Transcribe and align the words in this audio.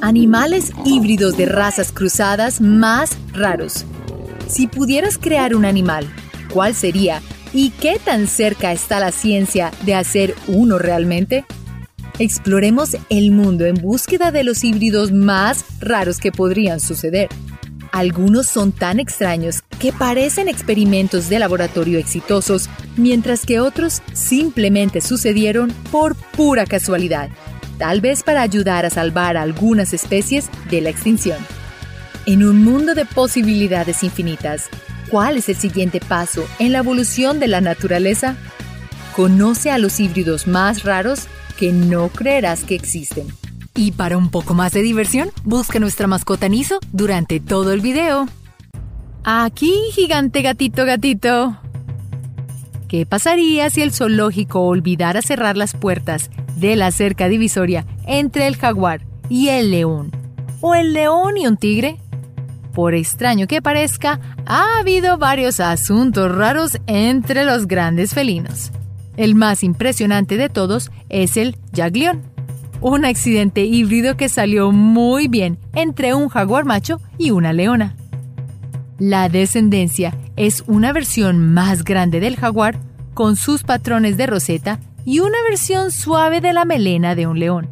Animales 0.00 0.72
híbridos 0.84 1.36
de 1.36 1.46
razas 1.46 1.90
cruzadas 1.90 2.60
más 2.60 3.18
raros. 3.32 3.84
Si 4.46 4.68
pudieras 4.68 5.18
crear 5.18 5.56
un 5.56 5.64
animal, 5.64 6.06
¿cuál 6.52 6.74
sería? 6.74 7.20
¿Y 7.52 7.70
qué 7.70 7.98
tan 8.02 8.28
cerca 8.28 8.72
está 8.72 9.00
la 9.00 9.10
ciencia 9.10 9.72
de 9.84 9.96
hacer 9.96 10.36
uno 10.46 10.78
realmente? 10.78 11.44
Exploremos 12.20 12.96
el 13.10 13.32
mundo 13.32 13.66
en 13.66 13.74
búsqueda 13.74 14.30
de 14.30 14.44
los 14.44 14.62
híbridos 14.62 15.10
más 15.10 15.64
raros 15.80 16.18
que 16.18 16.30
podrían 16.30 16.78
suceder. 16.78 17.28
Algunos 17.90 18.46
son 18.46 18.70
tan 18.70 19.00
extraños 19.00 19.62
que 19.80 19.92
parecen 19.92 20.48
experimentos 20.48 21.28
de 21.28 21.40
laboratorio 21.40 21.98
exitosos, 21.98 22.70
mientras 22.96 23.44
que 23.44 23.58
otros 23.58 24.02
simplemente 24.12 25.00
sucedieron 25.00 25.72
por 25.90 26.14
pura 26.14 26.66
casualidad, 26.66 27.30
tal 27.78 28.00
vez 28.00 28.22
para 28.22 28.42
ayudar 28.42 28.84
a 28.84 28.90
salvar 28.90 29.36
a 29.36 29.42
algunas 29.42 29.92
especies 29.94 30.50
de 30.70 30.80
la 30.80 30.90
extinción. 30.90 31.38
En 32.26 32.44
un 32.44 32.62
mundo 32.62 32.94
de 32.94 33.06
posibilidades 33.06 34.02
infinitas, 34.02 34.68
¿cuál 35.10 35.38
es 35.38 35.48
el 35.48 35.56
siguiente 35.56 36.00
paso 36.00 36.46
en 36.58 36.72
la 36.72 36.78
evolución 36.78 37.40
de 37.40 37.48
la 37.48 37.60
naturaleza? 37.60 38.36
Conoce 39.16 39.70
a 39.70 39.78
los 39.78 39.98
híbridos 39.98 40.46
más 40.46 40.82
raros 40.82 41.26
que 41.58 41.72
no 41.72 42.08
creerás 42.08 42.64
que 42.64 42.74
existen. 42.74 43.26
Y 43.74 43.92
para 43.92 44.18
un 44.18 44.30
poco 44.30 44.54
más 44.54 44.72
de 44.72 44.82
diversión, 44.82 45.30
busca 45.44 45.78
nuestra 45.78 46.06
mascota 46.06 46.48
Niso 46.48 46.80
durante 46.92 47.40
todo 47.40 47.72
el 47.72 47.80
video. 47.80 48.28
Aquí, 49.24 49.72
gigante 49.92 50.42
gatito 50.42 50.84
gatito. 50.84 51.56
¿Qué 52.88 53.06
pasaría 53.06 53.70
si 53.70 53.82
el 53.82 53.92
zoológico 53.92 54.62
olvidara 54.62 55.22
cerrar 55.22 55.56
las 55.56 55.74
puertas 55.74 56.30
de 56.60 56.76
la 56.76 56.90
cerca 56.90 57.28
divisoria 57.28 57.86
entre 58.06 58.46
el 58.46 58.56
jaguar 58.56 59.02
y 59.28 59.48
el 59.48 59.70
león? 59.70 60.10
¿O 60.60 60.74
el 60.74 60.92
león 60.92 61.36
y 61.36 61.46
un 61.46 61.56
tigre? 61.56 61.98
Por 62.72 62.94
extraño 62.94 63.46
que 63.46 63.62
parezca, 63.62 64.20
ha 64.46 64.78
habido 64.78 65.18
varios 65.18 65.60
asuntos 65.60 66.34
raros 66.34 66.78
entre 66.86 67.44
los 67.44 67.66
grandes 67.66 68.14
felinos. 68.14 68.70
El 69.16 69.34
más 69.34 69.64
impresionante 69.64 70.36
de 70.36 70.48
todos 70.48 70.90
es 71.08 71.36
el 71.36 71.56
jaglión 71.74 72.22
un 72.80 73.04
accidente 73.04 73.64
híbrido 73.64 74.16
que 74.16 74.28
salió 74.28 74.72
muy 74.72 75.28
bien 75.28 75.58
entre 75.74 76.14
un 76.14 76.28
jaguar 76.28 76.64
macho 76.64 77.00
y 77.16 77.30
una 77.30 77.52
leona. 77.52 77.96
La 78.98 79.28
descendencia 79.28 80.16
es 80.36 80.64
una 80.66 80.92
versión 80.92 81.52
más 81.52 81.84
grande 81.84 82.20
del 82.20 82.36
jaguar 82.36 82.78
con 83.14 83.36
sus 83.36 83.62
patrones 83.62 84.16
de 84.16 84.26
roseta 84.26 84.80
y 85.08 85.20
una 85.20 85.38
versión 85.48 85.90
suave 85.90 86.42
de 86.42 86.52
la 86.52 86.66
melena 86.66 87.14
de 87.14 87.26
un 87.26 87.38
león. 87.38 87.70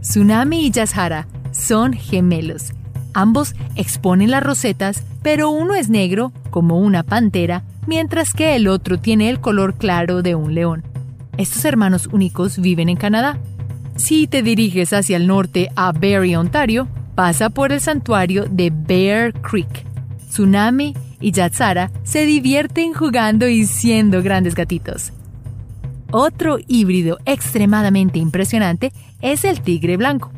Tsunami 0.00 0.64
y 0.64 0.70
Yashara 0.70 1.26
son 1.52 1.92
gemelos. 1.92 2.72
Ambos 3.12 3.54
exponen 3.76 4.30
las 4.30 4.42
rosetas, 4.42 5.04
pero 5.20 5.50
uno 5.50 5.74
es 5.74 5.90
negro, 5.90 6.32
como 6.48 6.78
una 6.78 7.02
pantera, 7.02 7.64
mientras 7.86 8.32
que 8.32 8.56
el 8.56 8.66
otro 8.66 8.98
tiene 8.98 9.28
el 9.28 9.42
color 9.42 9.74
claro 9.74 10.22
de 10.22 10.34
un 10.34 10.54
león. 10.54 10.82
Estos 11.36 11.66
hermanos 11.66 12.08
únicos 12.12 12.58
viven 12.58 12.88
en 12.88 12.96
Canadá 12.96 13.38
si 13.96 14.26
te 14.26 14.42
diriges 14.42 14.94
hacia 14.94 15.18
el 15.18 15.26
norte 15.26 15.68
a 15.76 15.92
Barrie, 15.92 16.38
Ontario, 16.38 16.88
pasa 17.14 17.50
por 17.50 17.72
el 17.72 17.82
santuario 17.82 18.46
de 18.50 18.72
Bear 18.74 19.34
Creek. 19.42 19.84
Tsunami 20.30 20.94
y 21.20 21.32
Yatsara 21.32 21.90
se 22.04 22.24
divierten 22.24 22.94
jugando 22.94 23.48
y 23.48 23.66
siendo 23.66 24.22
grandes 24.22 24.54
gatitos. 24.54 25.12
Otro 26.12 26.58
híbrido 26.66 27.18
extremadamente 27.24 28.18
impresionante 28.18 28.92
es 29.20 29.44
el 29.44 29.60
tigre 29.60 29.96
blanco. 29.96 30.32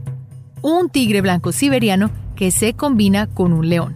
Un 0.60 0.90
tigre 0.90 1.22
blanco 1.22 1.50
siberiano 1.50 2.10
que 2.36 2.50
se 2.50 2.74
combina 2.74 3.26
con 3.26 3.52
un 3.54 3.68
león. 3.68 3.94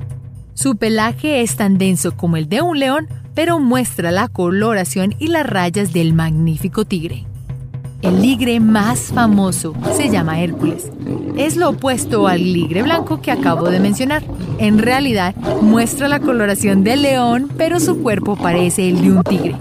Su 0.54 0.76
pelaje 0.76 1.42
es 1.42 1.56
tan 1.56 1.76
denso 1.76 2.16
como 2.16 2.38
el 2.38 2.48
de 2.48 2.62
un 2.62 2.78
león, 2.78 3.08
pero 3.34 3.58
muestra 3.60 4.10
la 4.10 4.28
coloración 4.28 5.14
y 5.18 5.26
las 5.26 5.44
rayas 5.44 5.92
del 5.92 6.14
magnífico 6.14 6.86
tigre. 6.86 7.26
El 8.00 8.22
ligre 8.22 8.58
más 8.58 9.12
famoso 9.12 9.74
se 9.92 10.08
llama 10.08 10.40
Hércules. 10.40 10.90
Es 11.36 11.56
lo 11.56 11.70
opuesto 11.70 12.26
al 12.26 12.52
ligre 12.54 12.82
blanco 12.82 13.20
que 13.20 13.32
acabo 13.32 13.68
de 13.68 13.80
mencionar. 13.80 14.22
En 14.58 14.78
realidad, 14.78 15.34
muestra 15.60 16.08
la 16.08 16.20
coloración 16.20 16.84
del 16.84 17.02
león, 17.02 17.50
pero 17.58 17.80
su 17.80 18.02
cuerpo 18.02 18.36
parece 18.36 18.88
el 18.88 19.02
de 19.02 19.10
un 19.10 19.22
tigre. 19.24 19.56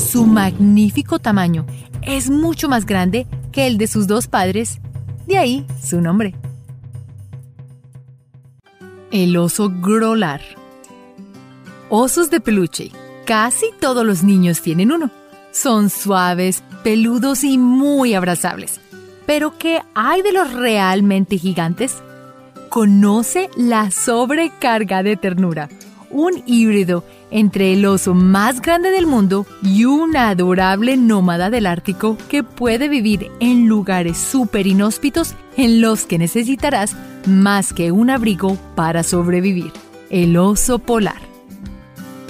Su 0.00 0.26
magnífico 0.26 1.18
tamaño 1.18 1.66
es 2.02 2.30
mucho 2.30 2.68
más 2.68 2.86
grande 2.86 3.26
que 3.52 3.66
el 3.66 3.76
de 3.76 3.86
sus 3.86 4.06
dos 4.06 4.26
padres, 4.28 4.80
de 5.26 5.36
ahí 5.36 5.66
su 5.80 6.00
nombre. 6.00 6.34
El 9.12 9.36
oso 9.36 9.70
grolar. 9.70 10.40
Osos 11.90 12.30
de 12.30 12.40
peluche. 12.40 12.90
Casi 13.26 13.66
todos 13.78 14.04
los 14.04 14.24
niños 14.24 14.62
tienen 14.62 14.90
uno. 14.90 15.10
Son 15.52 15.90
suaves, 15.90 16.64
peludos 16.82 17.44
y 17.44 17.58
muy 17.58 18.14
abrazables. 18.14 18.80
Pero 19.26 19.58
¿qué 19.58 19.82
hay 19.94 20.22
de 20.22 20.32
los 20.32 20.52
realmente 20.52 21.36
gigantes? 21.36 22.02
Conoce 22.68 23.50
la 23.56 23.90
sobrecarga 23.90 25.02
de 25.02 25.16
ternura, 25.16 25.68
un 26.10 26.42
híbrido 26.46 27.04
entre 27.30 27.72
el 27.72 27.86
oso 27.86 28.14
más 28.14 28.60
grande 28.60 28.90
del 28.90 29.06
mundo 29.06 29.46
y 29.62 29.84
una 29.84 30.28
adorable 30.28 30.96
nómada 30.96 31.50
del 31.50 31.66
Ártico 31.66 32.18
que 32.28 32.42
puede 32.42 32.88
vivir 32.88 33.30
en 33.40 33.66
lugares 33.66 34.18
súper 34.18 34.66
inhóspitos 34.66 35.34
en 35.56 35.80
los 35.80 36.06
que 36.06 36.18
necesitarás 36.18 36.96
más 37.26 37.72
que 37.72 37.92
un 37.92 38.10
abrigo 38.10 38.56
para 38.74 39.02
sobrevivir, 39.02 39.72
el 40.10 40.36
oso 40.36 40.78
polar. 40.78 41.30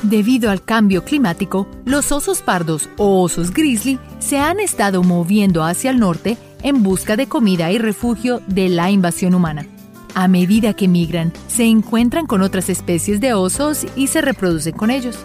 Debido 0.03 0.51
al 0.51 0.63
cambio 0.63 1.05
climático, 1.05 1.67
los 1.85 2.11
osos 2.11 2.41
pardos 2.41 2.89
o 2.97 3.23
osos 3.23 3.53
grizzly 3.53 3.99
se 4.19 4.39
han 4.39 4.59
estado 4.59 5.03
moviendo 5.03 5.63
hacia 5.63 5.91
el 5.91 5.99
norte 5.99 6.39
en 6.63 6.83
busca 6.83 7.17
de 7.17 7.27
comida 7.27 7.71
y 7.71 7.79
refugio 7.79 8.41
de 8.47 8.71
la 8.71 8.91
invasión 8.91 9.35
humana. 9.35 9.67
A 10.15 10.29
medida 10.29 10.75
que 10.75 10.89
migran, 10.89 11.33
se 11.47 11.65
encuentran 11.65 12.27
con 12.27 12.43
otras 12.43 12.69
especies 12.69 13.21
de 13.21 13.35
osos 13.35 13.87
y 13.97 14.09
se 14.09 14.21
reproducen 14.21 14.75
con 14.75 14.91
ellos. 14.91 15.19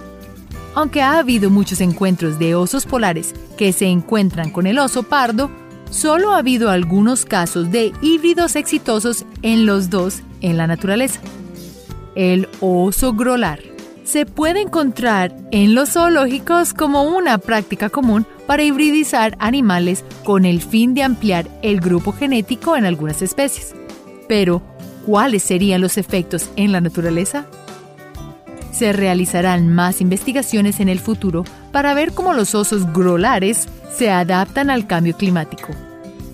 Aunque 0.76 1.02
ha 1.02 1.18
habido 1.18 1.50
muchos 1.50 1.82
encuentros 1.82 2.38
de 2.38 2.54
osos 2.56 2.86
polares 2.86 3.34
que 3.58 3.74
se 3.74 3.88
encuentran 3.88 4.52
con 4.52 4.68
el 4.68 4.78
oso 4.78 5.04
pardo, 5.04 5.50
solo 5.90 6.34
ha 6.34 6.38
habido 6.38 6.70
algunos 6.70 7.26
casos 7.26 7.72
de 7.72 7.94
híbridos 8.02 8.56
exitosos 8.56 9.26
en 9.42 9.66
los 9.66 9.90
dos 9.90 10.22
en 10.42 10.58
la 10.58 10.68
naturaleza. 10.68 11.22
El 12.16 12.48
oso 12.60 13.14
grolar 13.14 13.60
se 14.04 14.26
puede 14.26 14.62
encontrar 14.62 15.36
en 15.52 15.74
los 15.74 15.94
zoológicos 15.94 16.74
como 16.74 17.04
una 17.04 17.38
práctica 17.40 17.90
común 17.90 18.26
para 18.46 18.64
hibridizar 18.64 19.36
animales 19.40 20.06
con 20.24 20.46
el 20.46 20.62
fin 20.62 20.94
de 20.94 21.04
ampliar 21.04 21.48
el 21.64 21.80
grupo 21.80 22.12
genético 22.12 22.78
en 22.78 22.86
algunas 22.86 23.22
especies. 23.22 23.74
Pero, 24.28 24.62
¿cuáles 25.06 25.44
serían 25.44 25.82
los 25.82 25.98
efectos 25.98 26.50
en 26.56 26.72
la 26.72 26.82
naturaleza? 26.82 27.46
Se 28.72 28.92
realizarán 28.92 29.74
más 29.74 30.02
investigaciones 30.02 30.80
en 30.80 30.90
el 30.90 31.00
futuro 31.00 31.46
para 31.72 31.94
ver 31.94 32.12
cómo 32.14 32.34
los 32.34 32.56
osos 32.56 32.92
grolares 32.92 33.68
se 33.96 34.10
adaptan 34.10 34.70
al 34.70 34.88
cambio 34.88 35.16
climático. 35.16 35.70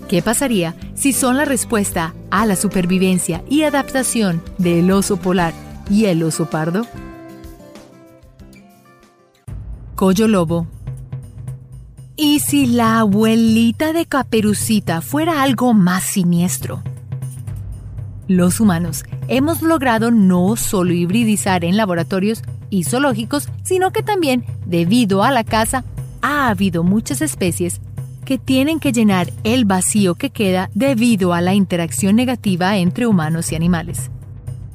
¿Qué 0.08 0.22
pasaría 0.22 0.74
si 0.94 1.12
son 1.12 1.36
la 1.36 1.44
respuesta 1.44 2.14
a 2.30 2.44
la 2.44 2.56
supervivencia 2.56 3.42
y 3.48 3.62
adaptación 3.62 4.42
del 4.58 4.90
oso 4.90 5.16
polar 5.16 5.54
y 5.88 6.06
el 6.06 6.22
oso 6.22 6.50
pardo? 6.50 6.86
Coyo 9.94 10.26
Lobo. 10.26 10.66
¿Y 12.16 12.40
si 12.40 12.66
la 12.66 12.98
abuelita 12.98 13.92
de 13.92 14.06
Caperucita 14.06 15.00
fuera 15.00 15.42
algo 15.42 15.74
más 15.74 16.02
siniestro? 16.02 16.82
Los 18.34 18.60
humanos 18.60 19.04
hemos 19.28 19.60
logrado 19.60 20.10
no 20.10 20.56
solo 20.56 20.94
hibridizar 20.94 21.66
en 21.66 21.76
laboratorios 21.76 22.40
y 22.70 22.84
zoológicos, 22.84 23.50
sino 23.62 23.90
que 23.90 24.02
también, 24.02 24.46
debido 24.64 25.22
a 25.22 25.30
la 25.30 25.44
caza, 25.44 25.84
ha 26.22 26.48
habido 26.48 26.82
muchas 26.82 27.20
especies 27.20 27.82
que 28.24 28.38
tienen 28.38 28.80
que 28.80 28.90
llenar 28.90 29.30
el 29.44 29.66
vacío 29.66 30.14
que 30.14 30.30
queda 30.30 30.70
debido 30.72 31.34
a 31.34 31.42
la 31.42 31.52
interacción 31.52 32.16
negativa 32.16 32.78
entre 32.78 33.06
humanos 33.06 33.52
y 33.52 33.54
animales. 33.54 34.10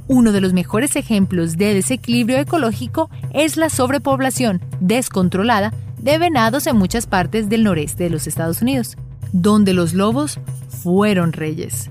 Uno 0.08 0.34
de 0.34 0.42
los 0.42 0.54
mejores 0.54 0.96
ejemplos 0.96 1.58
de 1.58 1.74
desequilibrio 1.74 2.38
ecológico 2.38 3.10
es 3.34 3.58
la 3.58 3.72
sobrepoblación 3.72 4.62
descontrolada 4.82 5.74
de 5.98 6.20
venados 6.20 6.68
en 6.68 6.78
muchas 6.78 7.08
partes 7.08 7.50
del 7.50 7.64
noreste 7.64 8.04
de 8.04 8.12
los 8.12 8.28
Estados 8.28 8.62
Unidos, 8.62 8.98
donde 9.32 9.74
los 9.74 9.96
lobos 9.96 10.40
fueron 10.70 11.34
reyes. 11.34 11.90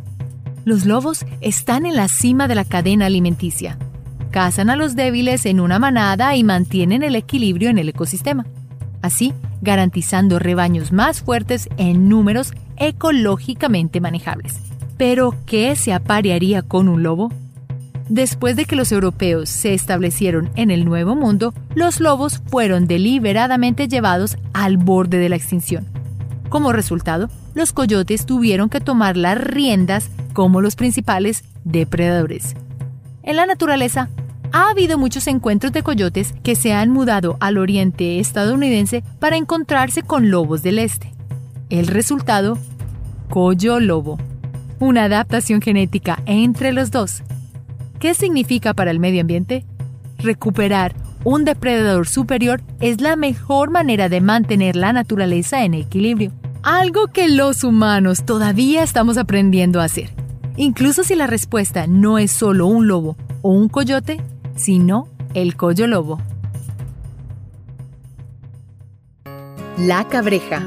Los 0.67 0.85
lobos 0.85 1.25
están 1.43 1.87
en 1.87 1.95
la 1.95 2.09
cima 2.09 2.49
de 2.49 2.57
la 2.57 2.65
cadena 2.65 3.07
alimenticia. 3.07 3.79
Cazan 4.33 4.69
a 4.69 4.75
los 4.75 4.97
débiles 4.97 5.47
en 5.47 5.61
una 5.61 5.79
manada 5.79 6.35
y 6.35 6.43
mantienen 6.43 7.05
el 7.05 7.15
equilibrio 7.15 7.71
en 7.71 7.79
el 7.79 7.89
ecosistema, 7.89 8.47
así 9.01 9.33
garantizando 9.63 10.41
rebaños 10.41 10.91
más 10.91 11.23
fuertes 11.23 11.69
en 11.77 12.09
números 12.09 12.53
ecológicamente 12.79 14.01
manejables. 14.01 14.59
¿Pero 14.97 15.37
qué 15.47 15.77
se 15.77 15.93
aparearía 15.93 16.63
con 16.63 16.89
un 16.89 17.05
lobo? 17.05 17.33
Después 18.09 18.57
de 18.57 18.65
que 18.65 18.75
los 18.75 18.91
europeos 18.91 19.49
se 19.49 19.73
establecieron 19.73 20.51
en 20.57 20.73
el 20.73 20.85
Nuevo 20.85 21.15
Mundo, 21.15 21.55
los 21.77 22.01
lobos 22.01 22.43
fueron 22.47 22.89
deliberadamente 22.89 23.87
llevados 23.87 24.37
al 24.53 24.79
borde 24.79 25.19
de 25.19 25.29
la 25.29 25.37
extinción. 25.37 25.96
Como 26.49 26.73
resultado, 26.73 27.29
los 27.55 27.73
coyotes 27.73 28.27
tuvieron 28.27 28.69
que 28.69 28.81
tomar 28.81 29.17
las 29.17 29.39
riendas 29.39 30.11
como 30.33 30.61
los 30.61 30.77
principales 30.77 31.45
depredadores. 31.65 32.55
En 33.23 33.37
la 33.37 33.47
naturaleza, 33.47 34.09
ha 34.53 34.71
habido 34.71 34.97
muchos 34.97 35.27
encuentros 35.27 35.73
de 35.73 35.83
coyotes 35.83 36.35
que 36.43 36.55
se 36.55 36.73
han 36.73 36.91
mudado 36.91 37.37
al 37.41 37.59
oriente 37.59 38.21
estadounidense 38.21 39.03
para 39.19 39.37
encontrarse 39.37 40.03
con 40.03 40.31
lobos 40.31 40.63
del 40.63 40.79
este. 40.79 41.13
El 41.69 41.89
resultado, 41.89 42.57
coyo 43.29 43.81
lobo, 43.81 44.19
una 44.79 45.05
adaptación 45.05 45.61
genética 45.61 46.23
entre 46.27 46.73
los 46.73 46.91
dos. 46.91 47.23
¿Qué 47.99 48.15
significa 48.15 48.73
para 48.73 48.91
el 48.91 49.01
medio 49.01 49.21
ambiente? 49.21 49.65
Recuperar 50.19 50.95
un 51.27 51.45
depredador 51.45 52.07
superior 52.07 52.63
es 52.79 53.01
la 53.01 53.17
mejor 53.17 53.71
manera 53.71 54.09
de 54.09 54.21
mantener 54.21 54.77
la 54.77 54.93
naturaleza 54.93 55.65
en 55.65 55.75
equilibrio, 55.75 56.31
algo 56.63 57.09
que 57.09 57.29
los 57.29 57.65
humanos 57.65 58.25
todavía 58.25 58.85
estamos 58.85 59.19
aprendiendo 59.19 59.81
a 59.81 59.85
hacer. 59.85 60.11
Incluso 60.57 61.03
si 61.03 61.17
la 61.17 61.27
respuesta 61.27 61.89
no 61.89 62.19
es 62.19 62.31
solo 62.31 62.69
un 62.69 62.87
lobo 62.87 63.17
o 63.43 63.51
un 63.51 63.69
coyote, 63.69 64.21
sino 64.55 65.09
el 65.35 65.57
collo 65.57 65.89
lobo. 65.89 66.21
La 69.79 70.07
cabreja. 70.07 70.63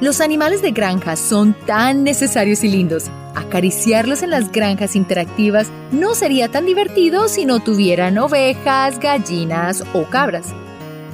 Los 0.00 0.20
animales 0.20 0.62
de 0.62 0.72
granja 0.72 1.14
son 1.14 1.54
tan 1.64 2.02
necesarios 2.02 2.64
y 2.64 2.70
lindos. 2.70 3.04
Acariciarlos 3.36 4.22
en 4.22 4.30
las 4.30 4.50
granjas 4.50 4.96
interactivas 4.96 5.68
no 5.92 6.14
sería 6.14 6.48
tan 6.48 6.64
divertido 6.64 7.28
si 7.28 7.44
no 7.44 7.60
tuvieran 7.60 8.16
ovejas, 8.16 8.98
gallinas 8.98 9.84
o 9.92 10.04
cabras. 10.04 10.54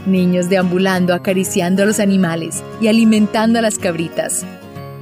Niños 0.07 0.49
deambulando 0.49 1.15
acariciando 1.15 1.83
a 1.83 1.87
los 1.87 1.99
animales 1.99 2.63
y 2.81 2.87
alimentando 2.87 3.59
a 3.59 3.63
las 3.63 3.77
cabritas. 3.77 4.47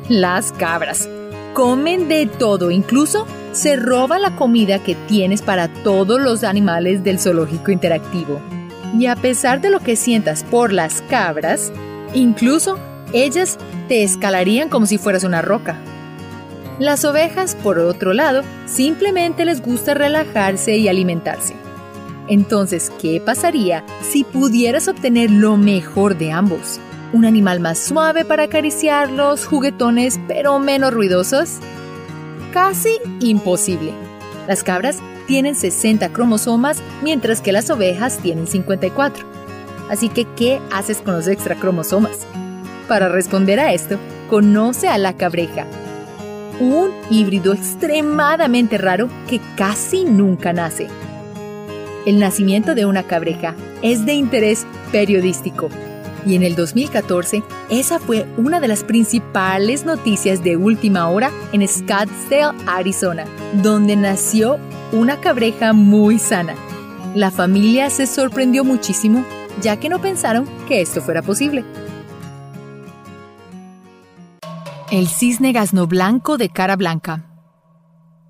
Las 0.08 0.50
cabras. 0.52 1.10
Comen 1.52 2.08
de 2.08 2.24
todo, 2.24 2.70
incluso 2.70 3.26
se 3.52 3.76
roba 3.76 4.18
la 4.18 4.34
comida 4.34 4.78
que 4.78 4.94
tienes 4.94 5.42
para 5.42 5.68
todos 5.68 6.18
los 6.22 6.42
animales 6.42 7.04
del 7.04 7.20
zoológico 7.20 7.70
interactivo. 7.70 8.40
Y 8.98 9.06
a 9.06 9.16
pesar 9.16 9.60
de 9.60 9.68
lo 9.68 9.80
que 9.80 9.94
sientas 9.94 10.42
por 10.42 10.72
las 10.72 11.02
cabras, 11.02 11.70
incluso 12.14 12.78
ellas 13.12 13.58
te 13.88 14.04
escalarían 14.04 14.70
como 14.70 14.86
si 14.86 14.96
fueras 14.96 15.24
una 15.24 15.42
roca. 15.42 15.76
Las 16.80 17.04
ovejas, 17.04 17.54
por 17.54 17.78
otro 17.78 18.12
lado, 18.12 18.42
simplemente 18.66 19.44
les 19.44 19.62
gusta 19.62 19.94
relajarse 19.94 20.76
y 20.76 20.88
alimentarse. 20.88 21.54
Entonces, 22.26 22.90
¿qué 23.00 23.22
pasaría 23.24 23.84
si 24.02 24.24
pudieras 24.24 24.88
obtener 24.88 25.30
lo 25.30 25.56
mejor 25.56 26.18
de 26.18 26.32
ambos? 26.32 26.80
¿Un 27.12 27.24
animal 27.24 27.60
más 27.60 27.78
suave 27.78 28.24
para 28.24 28.44
acariciarlos, 28.44 29.46
juguetones 29.46 30.18
pero 30.26 30.58
menos 30.58 30.92
ruidosos? 30.92 31.60
casi 32.50 32.98
imposible. 33.20 33.92
Las 34.46 34.62
cabras 34.62 34.98
tienen 35.26 35.54
60 35.54 36.08
cromosomas, 36.12 36.82
mientras 37.02 37.40
que 37.40 37.52
las 37.52 37.70
ovejas 37.70 38.18
tienen 38.18 38.46
54. 38.46 39.24
Así 39.88 40.08
que, 40.08 40.24
¿qué 40.36 40.60
haces 40.72 40.98
con 40.98 41.14
los 41.14 41.28
extra 41.28 41.54
cromosomas? 41.54 42.26
Para 42.88 43.08
responder 43.08 43.60
a 43.60 43.72
esto, 43.72 43.98
conoce 44.28 44.88
a 44.88 44.98
la 44.98 45.16
cabreja, 45.16 45.66
un 46.60 46.90
híbrido 47.10 47.52
extremadamente 47.52 48.78
raro 48.78 49.08
que 49.28 49.40
casi 49.56 50.04
nunca 50.04 50.52
nace. 50.52 50.86
El 52.06 52.18
nacimiento 52.18 52.74
de 52.74 52.86
una 52.86 53.02
cabreja 53.02 53.54
es 53.82 54.06
de 54.06 54.14
interés 54.14 54.66
periodístico 54.92 55.68
y 56.26 56.34
en 56.34 56.42
el 56.42 56.54
2014 56.54 57.42
esa 57.70 57.98
fue 57.98 58.26
una 58.36 58.60
de 58.60 58.68
las 58.68 58.84
principales 58.84 59.84
noticias 59.84 60.44
de 60.44 60.56
última 60.56 61.08
hora 61.08 61.30
en 61.52 61.66
Scottsdale, 61.66 62.58
Arizona, 62.66 63.24
donde 63.62 63.96
nació 63.96 64.58
una 64.92 65.20
cabreja 65.20 65.72
muy 65.72 66.18
sana. 66.18 66.54
La 67.14 67.30
familia 67.30 67.90
se 67.90 68.06
sorprendió 68.06 68.64
muchísimo 68.64 69.24
ya 69.60 69.78
que 69.78 69.88
no 69.88 70.00
pensaron 70.00 70.46
que 70.68 70.80
esto 70.80 71.00
fuera 71.00 71.22
posible. 71.22 71.64
El 74.90 75.06
cisne 75.08 75.52
gasno 75.52 75.86
blanco 75.86 76.36
de 76.36 76.48
cara 76.48 76.76
blanca. 76.76 77.24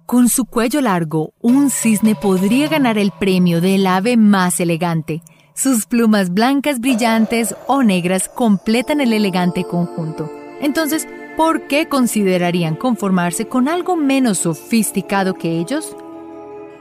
Con 0.07 0.29
su 0.29 0.45
cuello 0.45 0.81
largo, 0.81 1.33
un 1.41 1.71
cisne 1.71 2.15
podría 2.15 2.69
ganar 2.69 2.99
el 2.99 3.12
premio 3.12 3.61
del 3.61 3.87
ave 3.87 4.17
más 4.17 4.61
elegante 4.61 5.23
sus 5.61 5.85
plumas 5.85 6.33
blancas 6.33 6.81
brillantes 6.81 7.55
o 7.67 7.83
negras 7.83 8.31
completan 8.31 9.03
el 9.03 9.12
elegante 9.12 9.65
conjunto. 9.65 10.31
Entonces, 10.62 11.07
¿por 11.37 11.67
qué 11.67 11.87
considerarían 11.87 12.77
conformarse 12.77 13.47
con 13.47 13.69
algo 13.69 13.95
menos 13.95 14.39
sofisticado 14.39 15.35
que 15.35 15.59
ellos? 15.59 15.95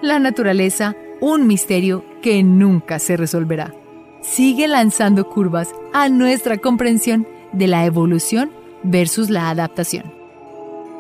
La 0.02 0.18
naturaleza, 0.20 0.96
un 1.20 1.46
misterio 1.46 2.06
que 2.22 2.42
nunca 2.42 3.00
se 3.00 3.18
resolverá. 3.18 3.74
Sigue 4.22 4.70
lanzando 4.70 5.28
curvas 5.28 5.76
a 5.92 6.08
nuestra 6.08 6.58
comprensión 6.58 7.28
de 7.52 7.68
la 7.68 7.84
evolución 7.86 8.50
versus 8.84 9.30
la 9.30 9.50
adaptación. 9.50 10.12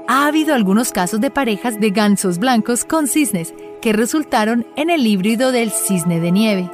Ha 0.07 0.27
habido 0.27 0.55
algunos 0.55 0.91
casos 0.91 1.21
de 1.21 1.29
parejas 1.31 1.79
de 1.79 1.91
gansos 1.91 2.39
blancos 2.39 2.83
con 2.83 3.07
cisnes 3.07 3.53
que 3.81 3.93
resultaron 3.93 4.65
en 4.75 4.89
el 4.89 5.05
híbrido 5.05 5.51
del 5.51 5.71
cisne 5.71 6.19
de 6.19 6.31
nieve 6.31 6.71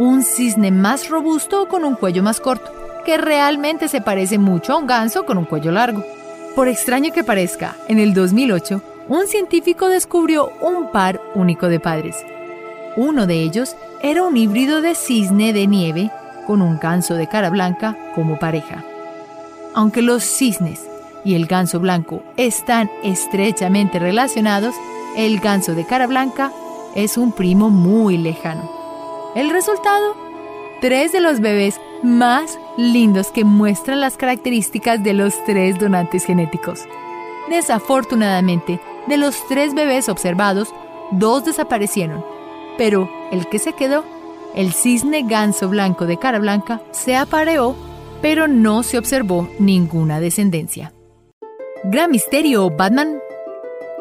un 0.00 0.22
cisne 0.22 0.70
más 0.70 1.10
robusto 1.10 1.68
con 1.68 1.84
un 1.84 1.94
cuello 1.94 2.22
más 2.22 2.40
corto, 2.40 2.72
que 3.04 3.18
realmente 3.18 3.86
se 3.86 4.00
parece 4.00 4.38
mucho 4.38 4.72
a 4.72 4.78
un 4.78 4.86
ganso 4.86 5.26
con 5.26 5.36
un 5.36 5.44
cuello 5.44 5.72
largo. 5.72 6.02
Por 6.56 6.68
extraño 6.68 7.12
que 7.12 7.22
parezca, 7.22 7.76
en 7.86 7.98
el 7.98 8.14
2008, 8.14 8.82
un 9.08 9.26
científico 9.26 9.88
descubrió 9.88 10.52
un 10.62 10.90
par 10.90 11.20
único 11.34 11.68
de 11.68 11.80
padres. 11.80 12.16
Uno 12.96 13.26
de 13.26 13.42
ellos 13.42 13.76
era 14.02 14.22
un 14.22 14.38
híbrido 14.38 14.80
de 14.80 14.94
cisne 14.94 15.52
de 15.52 15.66
nieve 15.66 16.10
con 16.46 16.62
un 16.62 16.78
ganso 16.78 17.14
de 17.14 17.26
cara 17.26 17.50
blanca 17.50 17.94
como 18.14 18.38
pareja. 18.38 18.82
Aunque 19.74 20.02
los 20.02 20.24
cisnes 20.24 20.86
y 21.24 21.34
el 21.34 21.46
ganso 21.46 21.80
blanco 21.80 22.22
están 22.36 22.90
estrechamente 23.02 23.98
relacionados, 23.98 24.74
el 25.16 25.40
ganso 25.40 25.74
de 25.74 25.86
cara 25.86 26.06
blanca 26.06 26.52
es 26.94 27.16
un 27.16 27.32
primo 27.32 27.70
muy 27.70 28.18
lejano. 28.18 28.68
El 29.34 29.50
resultado, 29.50 30.16
tres 30.80 31.12
de 31.12 31.20
los 31.20 31.40
bebés 31.40 31.80
más 32.02 32.58
lindos 32.76 33.30
que 33.30 33.44
muestran 33.44 34.00
las 34.00 34.16
características 34.16 35.02
de 35.02 35.12
los 35.12 35.34
tres 35.44 35.78
donantes 35.78 36.24
genéticos. 36.24 36.80
Desafortunadamente, 37.48 38.80
de 39.06 39.16
los 39.16 39.46
tres 39.48 39.74
bebés 39.74 40.08
observados, 40.08 40.74
dos 41.10 41.44
desaparecieron, 41.44 42.24
pero 42.78 43.10
el 43.30 43.46
que 43.48 43.58
se 43.58 43.72
quedó, 43.72 44.04
el 44.54 44.72
cisne 44.72 45.22
ganso 45.22 45.68
blanco 45.68 46.06
de 46.06 46.18
cara 46.18 46.38
blanca, 46.38 46.80
se 46.90 47.16
apareó, 47.16 47.76
pero 48.22 48.48
no 48.48 48.82
se 48.82 48.98
observó 48.98 49.48
ninguna 49.58 50.20
descendencia. 50.20 50.92
Gran 51.84 52.10
misterio, 52.10 52.70
Batman. 52.70 53.18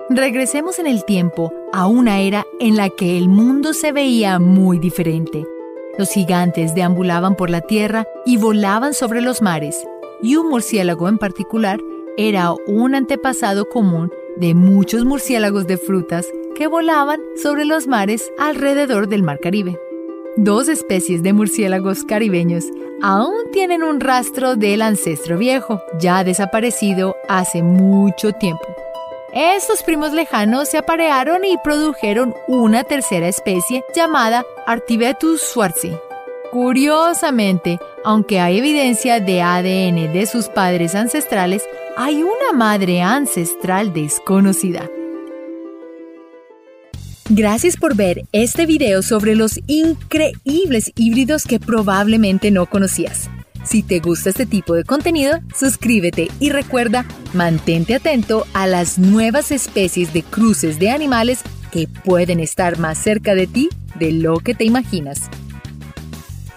Regresemos 0.09 0.79
en 0.79 0.87
el 0.87 1.05
tiempo 1.05 1.53
a 1.71 1.87
una 1.87 2.19
era 2.19 2.45
en 2.59 2.75
la 2.75 2.89
que 2.89 3.17
el 3.17 3.29
mundo 3.29 3.73
se 3.73 3.91
veía 3.91 4.39
muy 4.39 4.79
diferente. 4.79 5.45
Los 5.97 6.09
gigantes 6.09 6.73
deambulaban 6.75 7.35
por 7.35 7.49
la 7.49 7.61
tierra 7.61 8.07
y 8.25 8.37
volaban 8.37 8.93
sobre 8.93 9.21
los 9.21 9.41
mares, 9.41 9.77
y 10.21 10.35
un 10.35 10.49
murciélago 10.49 11.07
en 11.07 11.17
particular 11.17 11.79
era 12.17 12.53
un 12.67 12.95
antepasado 12.95 13.69
común 13.69 14.11
de 14.37 14.53
muchos 14.53 15.05
murciélagos 15.05 15.67
de 15.67 15.77
frutas 15.77 16.27
que 16.55 16.67
volaban 16.67 17.21
sobre 17.41 17.65
los 17.65 17.87
mares 17.87 18.31
alrededor 18.39 19.07
del 19.07 19.23
Mar 19.23 19.39
Caribe. 19.39 19.79
Dos 20.35 20.69
especies 20.69 21.23
de 21.23 21.33
murciélagos 21.33 22.03
caribeños 22.03 22.65
aún 23.01 23.51
tienen 23.51 23.83
un 23.83 23.99
rastro 23.99 24.55
del 24.55 24.81
ancestro 24.81 25.37
viejo, 25.37 25.81
ya 25.99 26.23
desaparecido 26.23 27.15
hace 27.27 27.63
mucho 27.63 28.33
tiempo. 28.33 28.65
Estos 29.33 29.83
primos 29.83 30.11
lejanos 30.11 30.69
se 30.69 30.79
aparearon 30.79 31.45
y 31.45 31.57
produjeron 31.63 32.33
una 32.47 32.83
tercera 32.83 33.27
especie 33.27 33.83
llamada 33.95 34.43
Artibetus 34.65 35.41
schwarzi. 35.41 35.95
Curiosamente, 36.51 37.77
aunque 38.03 38.39
hay 38.39 38.57
evidencia 38.57 39.19
de 39.19 39.41
ADN 39.43 40.11
de 40.11 40.25
sus 40.25 40.47
padres 40.47 40.95
ancestrales, 40.95 41.63
hay 41.95 42.23
una 42.23 42.53
madre 42.53 43.01
ancestral 43.01 43.93
desconocida. 43.93 44.89
Gracias 47.31 47.77
por 47.77 47.95
ver 47.95 48.23
este 48.31 48.65
video 48.65 49.03
sobre 49.03 49.35
los 49.35 49.59
increíbles 49.67 50.91
híbridos 50.95 51.43
que 51.45 51.59
probablemente 51.59 52.49
no 52.49 52.65
conocías. 52.65 53.29
Si 53.63 53.83
te 53.83 53.99
gusta 53.99 54.31
este 54.31 54.47
tipo 54.47 54.73
de 54.73 54.83
contenido, 54.83 55.39
suscríbete 55.55 56.29
y 56.39 56.49
recuerda, 56.49 57.05
mantente 57.33 57.93
atento 57.93 58.47
a 58.53 58.65
las 58.65 58.97
nuevas 58.97 59.51
especies 59.51 60.11
de 60.11 60.23
cruces 60.23 60.79
de 60.79 60.89
animales 60.89 61.41
que 61.71 61.87
pueden 61.87 62.39
estar 62.39 62.79
más 62.79 62.97
cerca 62.97 63.35
de 63.35 63.45
ti 63.45 63.69
de 63.99 64.11
lo 64.11 64.39
que 64.39 64.55
te 64.55 64.63
imaginas. 64.63 65.29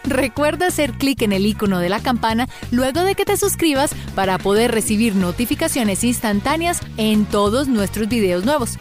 Recuerda 0.05 0.69
hacer 0.69 0.93
clic 0.93 1.21
en 1.21 1.33
el 1.33 1.45
icono 1.45 1.81
de 1.81 1.91
la 1.91 2.01
campana 2.01 2.49
luego 2.71 3.05
de 3.05 3.15
que 3.15 3.27
te 3.27 3.37
suscribas 3.37 3.95
para 4.15 4.39
poder 4.39 4.73
recibir 4.73 5.17
notificaciones 5.17 6.03
instantáneas 6.03 6.81
en 6.97 7.27
todos 7.27 7.69
nuestros 7.69 8.09
videos 8.09 8.47
nuevos. 8.47 8.79